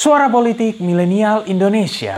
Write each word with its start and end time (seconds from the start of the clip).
Suara 0.00 0.30
Politik 0.30 0.80
Milenial 0.80 1.44
Indonesia. 1.44 2.16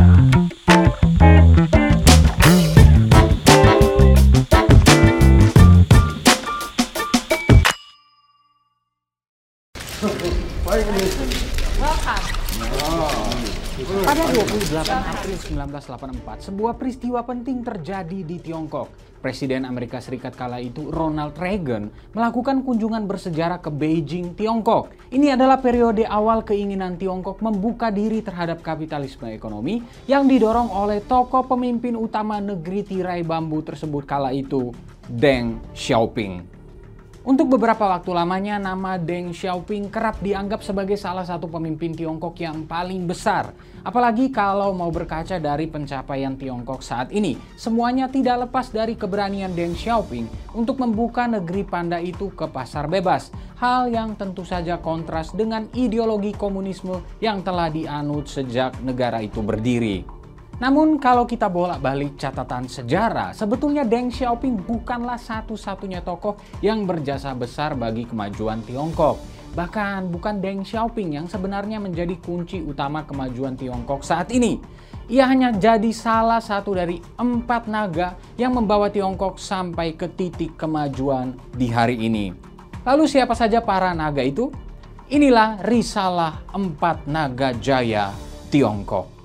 Pada 13.83 14.23
28 14.31 14.79
April 14.95 15.37
1984, 15.59 16.47
sebuah 16.47 16.79
peristiwa 16.79 17.19
penting 17.27 17.67
terjadi 17.67 18.23
di 18.23 18.39
Tiongkok. 18.39 19.19
Presiden 19.19 19.67
Amerika 19.67 19.99
Serikat 19.99 20.39
kala 20.39 20.63
itu, 20.63 20.87
Ronald 20.87 21.35
Reagan, 21.35 21.91
melakukan 22.15 22.63
kunjungan 22.63 23.11
bersejarah 23.11 23.59
ke 23.59 23.75
Beijing, 23.75 24.39
Tiongkok. 24.39 24.95
Ini 25.11 25.35
adalah 25.35 25.59
periode 25.59 26.07
awal 26.07 26.47
keinginan 26.47 26.95
Tiongkok 26.95 27.43
membuka 27.43 27.91
diri 27.91 28.23
terhadap 28.23 28.63
kapitalisme 28.63 29.27
ekonomi 29.35 29.83
yang 30.07 30.31
didorong 30.31 30.71
oleh 30.71 31.03
tokoh 31.03 31.43
pemimpin 31.43 31.99
utama 31.99 32.39
negeri 32.39 32.87
tirai 32.87 33.27
bambu 33.27 33.67
tersebut 33.67 34.07
kala 34.07 34.31
itu, 34.31 34.71
Deng 35.11 35.59
Xiaoping. 35.75 36.62
Untuk 37.23 37.55
beberapa 37.55 37.87
waktu 37.87 38.11
lamanya, 38.19 38.59
nama 38.59 38.99
Deng 38.99 39.31
Xiaoping 39.31 39.95
kerap 39.95 40.19
dianggap 40.19 40.59
sebagai 40.67 40.99
salah 40.99 41.23
satu 41.23 41.47
pemimpin 41.47 41.95
Tiongkok 41.95 42.35
yang 42.43 42.67
paling 42.67 43.07
besar. 43.07 43.55
Apalagi 43.87 44.35
kalau 44.35 44.75
mau 44.75 44.91
berkaca 44.91 45.39
dari 45.39 45.71
pencapaian 45.71 46.35
Tiongkok 46.35 46.83
saat 46.83 47.15
ini, 47.15 47.39
semuanya 47.55 48.11
tidak 48.11 48.51
lepas 48.51 48.75
dari 48.75 48.99
keberanian 48.99 49.55
Deng 49.55 49.79
Xiaoping 49.79 50.59
untuk 50.59 50.83
membuka 50.83 51.31
negeri 51.31 51.63
panda 51.63 52.03
itu 52.03 52.35
ke 52.35 52.51
pasar 52.51 52.91
bebas. 52.91 53.31
Hal 53.55 53.87
yang 53.87 54.19
tentu 54.19 54.43
saja 54.43 54.83
kontras 54.83 55.31
dengan 55.31 55.71
ideologi 55.79 56.35
komunisme 56.35 57.07
yang 57.23 57.47
telah 57.47 57.71
dianut 57.71 58.27
sejak 58.27 58.83
negara 58.83 59.23
itu 59.23 59.39
berdiri. 59.39 60.12
Namun 60.63 61.03
kalau 61.03 61.27
kita 61.27 61.51
bolak-balik 61.51 62.15
catatan 62.15 62.71
sejarah, 62.71 63.35
sebetulnya 63.35 63.83
Deng 63.83 64.15
Xiaoping 64.15 64.63
bukanlah 64.63 65.19
satu-satunya 65.19 66.07
tokoh 66.07 66.39
yang 66.63 66.87
berjasa 66.87 67.35
besar 67.35 67.75
bagi 67.75 68.07
kemajuan 68.07 68.63
Tiongkok. 68.63 69.19
Bahkan 69.59 70.15
bukan 70.15 70.39
Deng 70.39 70.63
Xiaoping 70.63 71.19
yang 71.19 71.27
sebenarnya 71.27 71.83
menjadi 71.83 72.15
kunci 72.23 72.63
utama 72.63 73.03
kemajuan 73.03 73.59
Tiongkok 73.59 74.07
saat 74.07 74.31
ini. 74.31 74.63
Ia 75.11 75.27
hanya 75.27 75.51
jadi 75.51 75.91
salah 75.91 76.39
satu 76.39 76.79
dari 76.79 77.03
empat 77.19 77.67
naga 77.67 78.15
yang 78.39 78.55
membawa 78.55 78.87
Tiongkok 78.87 79.43
sampai 79.43 79.99
ke 79.99 80.15
titik 80.15 80.55
kemajuan 80.55 81.35
di 81.59 81.75
hari 81.75 82.07
ini. 82.07 82.31
Lalu 82.87 83.11
siapa 83.11 83.35
saja 83.35 83.59
para 83.59 83.91
naga 83.99 84.23
itu? 84.23 84.55
Inilah 85.11 85.59
risalah 85.67 86.47
empat 86.55 87.11
naga 87.11 87.51
jaya 87.59 88.15
Tiongkok. 88.47 89.22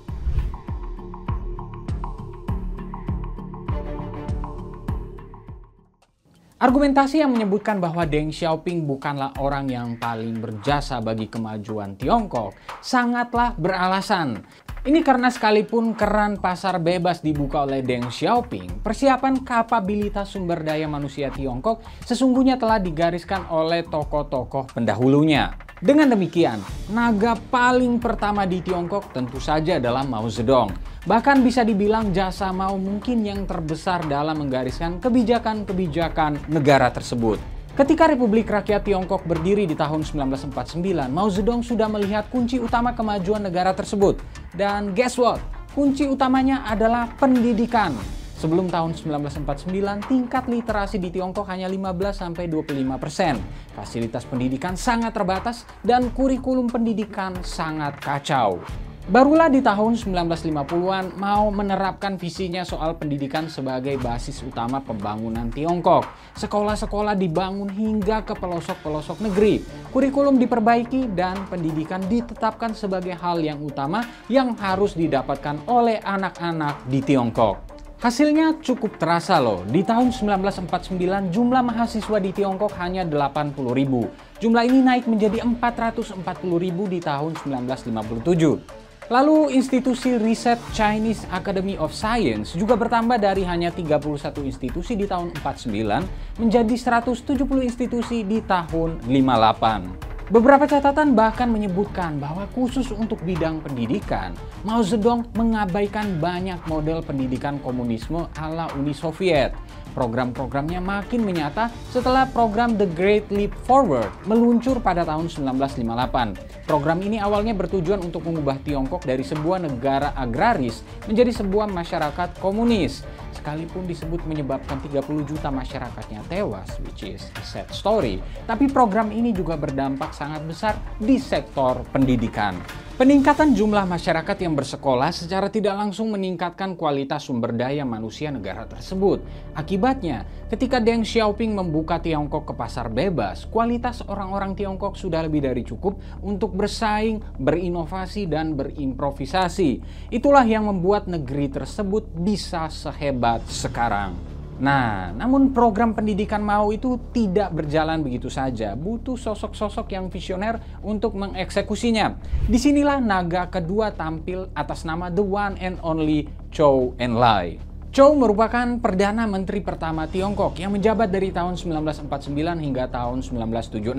Argumentasi 6.57 7.21
yang 7.21 7.37
menyebutkan 7.37 7.77
bahwa 7.77 8.01
Deng 8.09 8.33
Xiaoping 8.33 8.89
bukanlah 8.89 9.29
orang 9.37 9.69
yang 9.69 9.93
paling 10.01 10.41
berjasa 10.41 10.97
bagi 10.97 11.29
kemajuan 11.29 11.93
Tiongkok 11.93 12.57
sangatlah 12.81 13.53
beralasan. 13.53 14.41
Ini 14.81 15.05
karena 15.05 15.29
sekalipun 15.29 15.93
keran 15.93 16.41
pasar 16.41 16.81
bebas 16.81 17.21
dibuka 17.21 17.61
oleh 17.61 17.85
Deng 17.85 18.09
Xiaoping, 18.09 18.81
persiapan 18.81 19.45
kapabilitas 19.45 20.33
sumber 20.33 20.65
daya 20.65 20.89
manusia 20.89 21.29
Tiongkok 21.29 21.85
sesungguhnya 22.01 22.57
telah 22.57 22.81
digariskan 22.81 23.45
oleh 23.53 23.85
tokoh-tokoh 23.85 24.73
pendahulunya. 24.73 25.53
Dengan 25.77 26.09
demikian, 26.09 26.57
naga 26.89 27.37
paling 27.53 28.01
pertama 28.01 28.49
di 28.49 28.65
Tiongkok 28.65 29.13
tentu 29.13 29.37
saja 29.37 29.77
adalah 29.77 30.01
Mao 30.01 30.25
Zedong. 30.25 30.96
Bahkan 31.07 31.39
bisa 31.39 31.63
dibilang 31.63 32.11
jasa 32.11 32.51
Mao 32.51 32.75
mungkin 32.75 33.23
yang 33.23 33.47
terbesar 33.47 34.03
dalam 34.11 34.43
menggariskan 34.43 34.99
kebijakan-kebijakan 34.99 36.51
negara 36.51 36.91
tersebut. 36.91 37.39
Ketika 37.79 38.11
Republik 38.11 38.51
Rakyat 38.51 38.83
Tiongkok 38.83 39.23
berdiri 39.23 39.63
di 39.63 39.71
tahun 39.71 40.03
1949, 40.03 40.83
Mao 41.07 41.31
Zedong 41.31 41.63
sudah 41.63 41.87
melihat 41.87 42.27
kunci 42.27 42.59
utama 42.59 42.91
kemajuan 42.91 43.39
negara 43.39 43.71
tersebut. 43.71 44.19
Dan 44.51 44.91
guess 44.91 45.15
what? 45.15 45.39
Kunci 45.71 46.11
utamanya 46.11 46.67
adalah 46.67 47.07
pendidikan. 47.15 47.95
Sebelum 48.35 48.67
tahun 48.67 48.91
1949, 48.91 50.11
tingkat 50.11 50.43
literasi 50.51 50.99
di 50.99 51.07
Tiongkok 51.07 51.47
hanya 51.47 51.71
15-25 51.71 52.67
persen. 52.99 53.39
Fasilitas 53.71 54.27
pendidikan 54.27 54.75
sangat 54.75 55.15
terbatas 55.15 55.63
dan 55.87 56.11
kurikulum 56.11 56.67
pendidikan 56.67 57.31
sangat 57.47 57.95
kacau. 58.03 58.59
Barulah 59.07 59.47
di 59.47 59.63
tahun 59.63 59.95
1950-an 59.95 61.15
mau 61.15 61.47
menerapkan 61.47 62.19
visinya 62.19 62.67
soal 62.67 62.99
pendidikan 62.99 63.47
sebagai 63.47 63.95
basis 64.03 64.43
utama 64.43 64.83
pembangunan 64.83 65.47
Tiongkok. 65.47 66.03
Sekolah-sekolah 66.35 67.15
dibangun 67.15 67.71
hingga 67.71 68.27
ke 68.27 68.35
pelosok-pelosok 68.35 69.23
negeri. 69.23 69.63
Kurikulum 69.95 70.35
diperbaiki 70.35 71.07
dan 71.15 71.39
pendidikan 71.47 72.03
ditetapkan 72.03 72.75
sebagai 72.75 73.15
hal 73.15 73.39
yang 73.39 73.63
utama 73.63 74.03
yang 74.27 74.59
harus 74.59 74.91
didapatkan 74.91 75.63
oleh 75.71 76.03
anak-anak 76.03 76.83
di 76.91 76.99
Tiongkok. 76.99 77.63
Hasilnya 78.03 78.59
cukup 78.59 78.99
terasa 78.99 79.39
loh. 79.39 79.63
Di 79.63 79.87
tahun 79.87 80.11
1949 80.11 81.31
jumlah 81.31 81.63
mahasiswa 81.63 82.17
di 82.19 82.35
Tiongkok 82.35 82.75
hanya 82.75 83.07
80 83.07 83.55
ribu. 83.71 84.03
Jumlah 84.43 84.67
ini 84.67 84.83
naik 84.83 85.07
menjadi 85.07 85.47
440 85.47 86.19
ribu 86.59 86.91
di 86.91 86.99
tahun 86.99 87.39
1957. 87.39 88.86
Lalu 89.07 89.55
institusi 89.55 90.19
riset 90.19 90.59
Chinese 90.75 91.23
Academy 91.31 91.79
of 91.79 91.95
Science 91.95 92.59
juga 92.59 92.75
bertambah 92.75 93.15
dari 93.15 93.47
hanya 93.47 93.71
31 93.71 94.03
institusi 94.43 94.99
di 94.99 95.07
tahun 95.07 95.31
49 95.39 96.43
menjadi 96.43 96.75
170 97.07 97.39
institusi 97.63 98.27
di 98.27 98.43
tahun 98.43 98.99
58. 99.07 100.06
Beberapa 100.27 100.67
catatan 100.67 101.15
bahkan 101.15 101.47
menyebutkan 101.47 102.19
bahwa 102.19 102.51
khusus 102.51 102.91
untuk 102.91 103.15
bidang 103.23 103.63
pendidikan, 103.63 104.35
Mao 104.67 104.83
Zedong 104.83 105.23
mengabaikan 105.39 106.19
banyak 106.19 106.59
model 106.67 106.99
pendidikan 106.99 107.55
komunisme 107.63 108.27
ala 108.35 108.67
Uni 108.75 108.91
Soviet. 108.91 109.55
Program-programnya 109.95 110.83
makin 110.83 111.23
menyata 111.23 111.71
setelah 111.95 112.27
program 112.27 112.75
The 112.75 112.91
Great 112.91 113.31
Leap 113.31 113.55
Forward 113.63 114.11
meluncur 114.27 114.83
pada 114.83 115.07
tahun 115.07 115.31
1958. 115.31 116.67
Program 116.67 116.99
ini 116.99 117.23
awalnya 117.23 117.55
bertujuan 117.55 118.03
untuk 118.03 118.27
mengubah 118.27 118.59
Tiongkok 118.67 119.07
dari 119.07 119.23
sebuah 119.23 119.63
negara 119.63 120.11
agraris 120.11 120.83
menjadi 121.07 121.39
sebuah 121.39 121.71
masyarakat 121.71 122.35
komunis 122.43 123.07
sekalipun 123.47 123.87
disebut 123.87 124.27
menyebabkan 124.27 124.75
30 124.83 125.23
juta 125.23 125.47
masyarakatnya 125.47 126.19
tewas, 126.27 126.67
which 126.83 127.07
is 127.07 127.31
a 127.39 127.43
sad 127.47 127.63
story, 127.71 128.19
tapi 128.43 128.67
program 128.67 129.07
ini 129.07 129.31
juga 129.31 129.55
berdampak 129.55 130.11
sangat 130.11 130.43
besar 130.43 130.75
di 130.99 131.15
sektor 131.15 131.79
pendidikan. 131.95 132.59
Peningkatan 132.97 133.53
jumlah 133.53 133.85
masyarakat 133.85 134.37
yang 134.41 134.57
bersekolah 134.57 135.13
secara 135.13 135.53
tidak 135.53 135.77
langsung 135.77 136.09
meningkatkan 136.09 136.73
kualitas 136.73 137.29
sumber 137.29 137.53
daya 137.53 137.85
manusia 137.85 138.33
negara 138.33 138.65
tersebut. 138.65 139.21
Akibatnya, 139.53 140.25
ketika 140.49 140.81
Deng 140.81 141.05
Xiaoping 141.05 141.53
membuka 141.53 142.01
Tiongkok 142.01 142.49
ke 142.49 142.53
pasar 142.57 142.89
bebas, 142.89 143.45
kualitas 143.53 144.01
orang-orang 144.01 144.57
Tiongkok 144.57 144.97
sudah 144.97 145.21
lebih 145.21 145.45
dari 145.45 145.61
cukup 145.61 146.01
untuk 146.25 146.57
bersaing, 146.57 147.21
berinovasi, 147.37 148.25
dan 148.25 148.57
berimprovisasi. 148.57 149.77
Itulah 150.09 150.49
yang 150.49 150.65
membuat 150.65 151.05
negeri 151.05 151.53
tersebut 151.53 152.09
bisa 152.17 152.65
sehebat 152.65 153.45
sekarang. 153.45 154.36
Nah, 154.57 155.13
namun 155.13 155.53
program 155.53 155.93
pendidikan 155.93 156.41
Mao 156.41 156.73
itu 156.73 156.97
tidak 157.13 157.53
berjalan 157.53 158.01
begitu 158.01 158.25
saja. 158.25 158.73
Butuh 158.73 159.13
sosok-sosok 159.13 159.93
yang 159.93 160.09
visioner 160.09 160.57
untuk 160.81 161.13
mengeksekusinya. 161.13 162.17
Di 162.49 162.57
sinilah 162.57 162.97
naga 162.97 163.45
kedua 163.53 163.93
tampil 163.93 164.49
atas 164.57 164.81
nama 164.81 165.13
the 165.13 165.21
one 165.21 165.53
and 165.61 165.77
only 165.85 166.25
Zhou 166.49 166.97
Enlai. 166.97 167.61
Zhou 167.93 168.13
merupakan 168.13 168.77
Perdana 168.77 169.25
Menteri 169.25 169.57
pertama 169.57 170.05
Tiongkok 170.05 170.59
yang 170.61 170.69
menjabat 170.69 171.09
dari 171.09 171.33
tahun 171.33 171.57
1949 171.57 172.29
hingga 172.61 172.85
tahun 172.93 173.25
1976. 173.25 173.89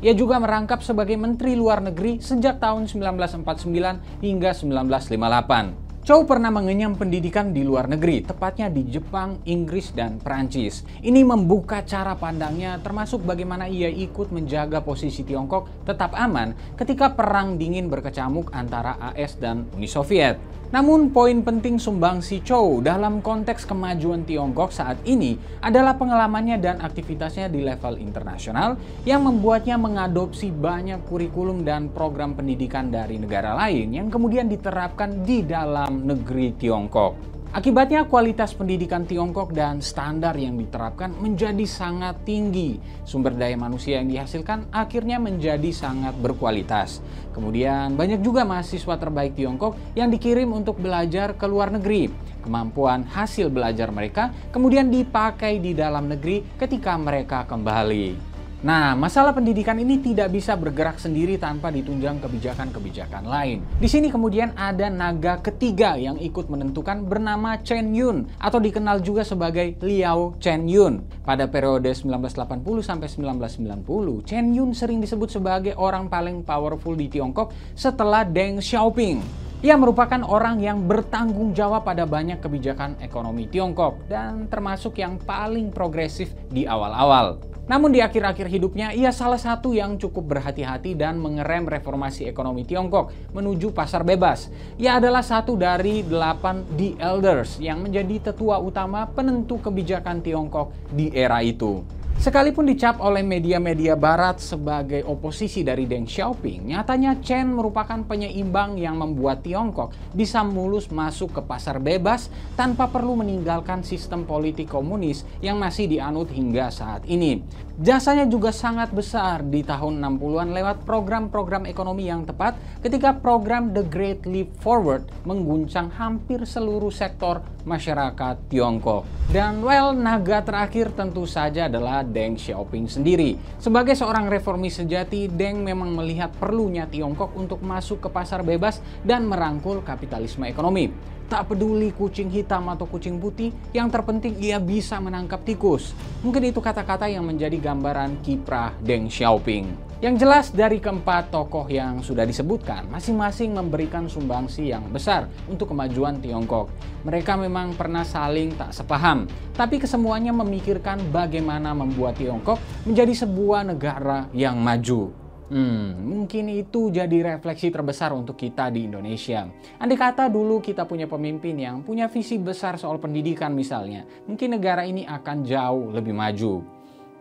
Ia 0.00 0.12
juga 0.16 0.40
merangkap 0.40 0.80
sebagai 0.80 1.20
Menteri 1.20 1.52
Luar 1.52 1.84
Negeri 1.84 2.16
sejak 2.16 2.60
tahun 2.60 2.88
1949 2.88 4.24
hingga 4.24 4.50
1958. 4.56 5.91
Chow 6.02 6.26
pernah 6.26 6.50
mengenyam 6.50 6.98
pendidikan 6.98 7.54
di 7.54 7.62
luar 7.62 7.86
negeri, 7.86 8.26
tepatnya 8.26 8.66
di 8.66 8.82
Jepang, 8.90 9.38
Inggris, 9.46 9.94
dan 9.94 10.18
Prancis. 10.18 10.82
Ini 10.98 11.22
membuka 11.22 11.86
cara 11.86 12.18
pandangnya 12.18 12.74
termasuk 12.82 13.22
bagaimana 13.22 13.70
ia 13.70 13.86
ikut 13.86 14.34
menjaga 14.34 14.82
posisi 14.82 15.22
Tiongkok 15.22 15.86
tetap 15.86 16.18
aman 16.18 16.58
ketika 16.74 17.14
perang 17.14 17.54
dingin 17.54 17.86
berkecamuk 17.86 18.50
antara 18.50 18.98
AS 18.98 19.38
dan 19.38 19.70
Uni 19.78 19.86
Soviet. 19.86 20.42
Namun 20.72 21.12
poin 21.12 21.44
penting 21.44 21.76
sumbangsi 21.76 22.40
Chow 22.40 22.80
dalam 22.80 23.20
konteks 23.20 23.68
kemajuan 23.68 24.24
Tiongkok 24.24 24.72
saat 24.72 24.96
ini 25.04 25.36
adalah 25.60 26.00
pengalamannya 26.00 26.56
dan 26.56 26.80
aktivitasnya 26.80 27.52
di 27.52 27.60
level 27.60 28.00
internasional 28.00 28.80
yang 29.04 29.20
membuatnya 29.20 29.76
mengadopsi 29.76 30.48
banyak 30.48 31.04
kurikulum 31.04 31.60
dan 31.60 31.92
program 31.92 32.32
pendidikan 32.32 32.88
dari 32.88 33.20
negara 33.20 33.52
lain 33.52 33.92
yang 33.92 34.08
kemudian 34.08 34.48
diterapkan 34.48 35.20
di 35.28 35.44
dalam 35.44 36.08
negeri 36.08 36.56
Tiongkok. 36.56 37.31
Akibatnya 37.52 38.08
kualitas 38.08 38.56
pendidikan 38.56 39.04
Tiongkok 39.04 39.52
dan 39.52 39.84
standar 39.84 40.32
yang 40.40 40.56
diterapkan 40.56 41.12
menjadi 41.20 41.68
sangat 41.68 42.24
tinggi. 42.24 42.80
Sumber 43.04 43.36
daya 43.36 43.60
manusia 43.60 44.00
yang 44.00 44.08
dihasilkan 44.08 44.72
akhirnya 44.72 45.20
menjadi 45.20 45.68
sangat 45.68 46.16
berkualitas. 46.16 47.04
Kemudian 47.36 47.92
banyak 47.92 48.24
juga 48.24 48.48
mahasiswa 48.48 48.96
terbaik 48.96 49.36
Tiongkok 49.36 49.76
yang 49.92 50.08
dikirim 50.08 50.48
untuk 50.48 50.80
belajar 50.80 51.36
ke 51.36 51.44
luar 51.44 51.68
negeri. 51.76 52.08
Kemampuan 52.40 53.04
hasil 53.04 53.52
belajar 53.52 53.92
mereka 53.92 54.32
kemudian 54.48 54.88
dipakai 54.88 55.60
di 55.60 55.76
dalam 55.76 56.08
negeri 56.08 56.56
ketika 56.56 56.96
mereka 56.96 57.44
kembali. 57.44 58.31
Nah, 58.62 58.94
masalah 58.94 59.34
pendidikan 59.34 59.74
ini 59.74 59.98
tidak 59.98 60.30
bisa 60.30 60.54
bergerak 60.54 60.94
sendiri 60.94 61.34
tanpa 61.34 61.74
ditunjang 61.74 62.22
kebijakan-kebijakan 62.22 63.26
lain. 63.26 63.58
Di 63.82 63.90
sini 63.90 64.06
kemudian 64.06 64.54
ada 64.54 64.86
naga 64.86 65.42
ketiga 65.42 65.98
yang 65.98 66.14
ikut 66.22 66.46
menentukan 66.46 67.02
bernama 67.02 67.58
Chen 67.66 67.90
Yun 67.90 68.30
atau 68.38 68.62
dikenal 68.62 69.02
juga 69.02 69.26
sebagai 69.26 69.74
Liao 69.82 70.38
Chen 70.38 70.70
Yun. 70.70 71.02
Pada 71.26 71.50
periode 71.50 71.90
1980 71.90 72.86
sampai 72.86 73.10
1990, 73.10 74.30
Chen 74.30 74.54
Yun 74.54 74.70
sering 74.78 75.02
disebut 75.02 75.34
sebagai 75.34 75.74
orang 75.74 76.06
paling 76.06 76.46
powerful 76.46 76.94
di 76.94 77.10
Tiongkok 77.10 77.50
setelah 77.74 78.22
Deng 78.22 78.62
Xiaoping. 78.62 79.42
Ia 79.66 79.74
merupakan 79.74 80.22
orang 80.22 80.62
yang 80.62 80.86
bertanggung 80.86 81.50
jawab 81.50 81.82
pada 81.82 82.06
banyak 82.06 82.38
kebijakan 82.38 82.94
ekonomi 83.02 83.50
Tiongkok 83.50 84.06
dan 84.06 84.46
termasuk 84.46 85.02
yang 85.02 85.18
paling 85.18 85.74
progresif 85.74 86.30
di 86.46 86.62
awal-awal. 86.62 87.51
Namun 87.72 87.88
di 87.88 88.04
akhir-akhir 88.04 88.52
hidupnya, 88.52 88.92
ia 88.92 89.08
salah 89.16 89.40
satu 89.40 89.72
yang 89.72 89.96
cukup 89.96 90.36
berhati-hati 90.36 90.92
dan 90.92 91.16
mengerem 91.16 91.64
reformasi 91.64 92.28
ekonomi 92.28 92.68
Tiongkok 92.68 93.32
menuju 93.32 93.72
pasar 93.72 94.04
bebas. 94.04 94.52
Ia 94.76 95.00
adalah 95.00 95.24
satu 95.24 95.56
dari 95.56 96.04
delapan 96.04 96.68
The 96.76 97.00
Elders 97.00 97.56
yang 97.64 97.80
menjadi 97.80 98.28
tetua 98.28 98.60
utama 98.60 99.08
penentu 99.08 99.56
kebijakan 99.56 100.20
Tiongkok 100.20 100.68
di 100.92 101.16
era 101.16 101.40
itu. 101.40 102.01
Sekalipun 102.22 102.70
dicap 102.70 103.02
oleh 103.02 103.26
media-media 103.26 103.98
barat 103.98 104.38
sebagai 104.38 105.02
oposisi 105.10 105.66
dari 105.66 105.90
Deng 105.90 106.06
Xiaoping, 106.06 106.70
nyatanya 106.70 107.18
Chen 107.18 107.50
merupakan 107.50 107.98
penyeimbang 107.98 108.78
yang 108.78 108.94
membuat 108.94 109.42
Tiongkok 109.42 109.90
bisa 110.14 110.46
mulus 110.46 110.86
masuk 110.94 111.34
ke 111.34 111.42
pasar 111.42 111.82
bebas 111.82 112.30
tanpa 112.54 112.86
perlu 112.86 113.18
meninggalkan 113.18 113.82
sistem 113.82 114.22
politik 114.22 114.70
komunis 114.70 115.26
yang 115.42 115.58
masih 115.58 115.90
dianut 115.90 116.30
hingga 116.30 116.70
saat 116.70 117.02
ini. 117.10 117.42
Jasanya 117.82 118.30
juga 118.30 118.54
sangat 118.54 118.94
besar 118.94 119.42
di 119.42 119.66
tahun 119.66 119.98
60-an 119.98 120.54
lewat 120.54 120.86
program-program 120.86 121.66
ekonomi 121.66 122.06
yang 122.06 122.22
tepat 122.22 122.54
ketika 122.86 123.18
program 123.18 123.74
The 123.74 123.82
Great 123.82 124.30
Leap 124.30 124.54
Forward 124.62 125.10
mengguncang 125.26 125.90
hampir 125.98 126.46
seluruh 126.46 126.94
sektor 126.94 127.42
masyarakat 127.64 128.50
Tiongkok. 128.50 129.06
Dan 129.32 129.64
well, 129.64 129.96
naga 129.96 130.44
terakhir 130.44 130.92
tentu 130.92 131.24
saja 131.24 131.70
adalah 131.70 132.04
Deng 132.04 132.36
Xiaoping 132.36 132.90
sendiri. 132.90 133.38
Sebagai 133.56 133.96
seorang 133.96 134.28
reformis 134.28 134.76
sejati, 134.76 135.30
Deng 135.30 135.64
memang 135.64 135.94
melihat 135.94 136.34
perlunya 136.36 136.84
Tiongkok 136.90 137.32
untuk 137.38 137.64
masuk 137.64 138.04
ke 138.04 138.08
pasar 138.12 138.44
bebas 138.44 138.82
dan 139.06 139.24
merangkul 139.24 139.80
kapitalisme 139.80 140.44
ekonomi. 140.44 140.92
Tak 141.30 141.48
peduli 141.54 141.96
kucing 141.96 142.28
hitam 142.28 142.68
atau 142.68 142.84
kucing 142.84 143.16
putih, 143.16 143.54
yang 143.72 143.88
terpenting 143.88 144.36
ia 144.36 144.60
bisa 144.60 145.00
menangkap 145.00 145.40
tikus. 145.46 145.96
Mungkin 146.20 146.52
itu 146.52 146.60
kata-kata 146.60 147.08
yang 147.08 147.24
menjadi 147.24 147.56
gambaran 147.56 148.20
kiprah 148.20 148.76
Deng 148.84 149.08
Xiaoping. 149.08 149.91
Yang 150.02 150.26
jelas 150.26 150.46
dari 150.50 150.82
keempat 150.82 151.30
tokoh 151.30 151.70
yang 151.70 152.02
sudah 152.02 152.26
disebutkan, 152.26 152.90
masing-masing 152.90 153.54
memberikan 153.54 154.10
sumbangsi 154.10 154.74
yang 154.74 154.90
besar 154.90 155.30
untuk 155.46 155.70
kemajuan 155.70 156.18
Tiongkok. 156.18 156.74
Mereka 157.06 157.38
memang 157.38 157.70
pernah 157.78 158.02
saling 158.02 158.50
tak 158.58 158.74
sepaham, 158.74 159.30
tapi 159.54 159.78
kesemuanya 159.78 160.34
memikirkan 160.34 160.98
bagaimana 161.14 161.70
membuat 161.70 162.18
Tiongkok 162.18 162.58
menjadi 162.82 163.14
sebuah 163.14 163.62
negara 163.62 164.26
yang 164.34 164.58
maju. 164.58 165.14
Hmm, 165.54 165.94
mungkin 166.02 166.50
itu 166.50 166.90
jadi 166.90 167.38
refleksi 167.38 167.70
terbesar 167.70 168.10
untuk 168.10 168.34
kita 168.34 168.74
di 168.74 168.90
Indonesia. 168.90 169.46
Andai 169.78 169.94
kata 169.94 170.26
dulu 170.26 170.58
kita 170.58 170.82
punya 170.82 171.06
pemimpin 171.06 171.54
yang 171.54 171.86
punya 171.86 172.10
visi 172.10 172.42
besar 172.42 172.74
soal 172.74 172.98
pendidikan 172.98 173.54
misalnya, 173.54 174.02
mungkin 174.26 174.58
negara 174.58 174.82
ini 174.82 175.06
akan 175.06 175.46
jauh 175.46 175.94
lebih 175.94 176.10
maju. 176.10 176.58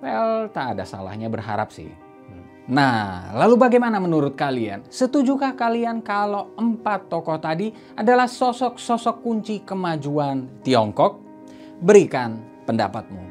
Well, 0.01 0.49
tak 0.49 0.73
ada 0.73 0.81
salahnya 0.81 1.29
berharap 1.29 1.69
sih. 1.69 2.10
Nah, 2.69 3.33
lalu 3.33 3.57
bagaimana 3.57 3.97
menurut 3.97 4.37
kalian? 4.37 4.85
Setujukah 4.85 5.57
kalian 5.57 6.05
kalau 6.05 6.53
empat 6.53 7.09
tokoh 7.09 7.41
tadi 7.41 7.73
adalah 7.97 8.29
sosok-sosok 8.29 9.25
kunci 9.25 9.65
kemajuan 9.65 10.61
Tiongkok? 10.61 11.17
Berikan 11.81 12.37
pendapatmu. 12.69 13.30